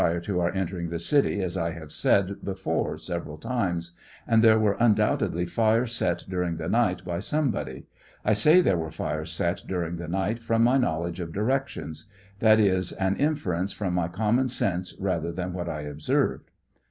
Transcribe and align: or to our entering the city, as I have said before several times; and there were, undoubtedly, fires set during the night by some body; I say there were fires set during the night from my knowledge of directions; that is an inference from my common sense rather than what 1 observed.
or 0.03 0.19
to 0.19 0.39
our 0.39 0.51
entering 0.55 0.89
the 0.89 0.97
city, 0.97 1.43
as 1.43 1.55
I 1.55 1.73
have 1.73 1.91
said 1.91 2.43
before 2.43 2.97
several 2.97 3.37
times; 3.37 3.91
and 4.27 4.43
there 4.43 4.57
were, 4.57 4.75
undoubtedly, 4.79 5.45
fires 5.45 5.93
set 5.93 6.25
during 6.27 6.57
the 6.57 6.67
night 6.67 7.05
by 7.05 7.19
some 7.19 7.51
body; 7.51 7.83
I 8.25 8.33
say 8.33 8.61
there 8.61 8.79
were 8.79 8.89
fires 8.89 9.31
set 9.31 9.61
during 9.67 9.97
the 9.97 10.07
night 10.07 10.39
from 10.39 10.63
my 10.63 10.77
knowledge 10.79 11.19
of 11.19 11.31
directions; 11.31 12.05
that 12.39 12.59
is 12.59 12.93
an 12.93 13.15
inference 13.17 13.73
from 13.73 13.93
my 13.93 14.07
common 14.07 14.49
sense 14.49 14.95
rather 14.99 15.31
than 15.31 15.53
what 15.53 15.67
1 15.67 15.85
observed. 15.85 16.49